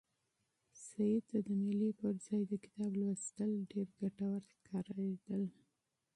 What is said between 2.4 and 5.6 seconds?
د کتاب لوستل ډېر ګټور ښکارېدل.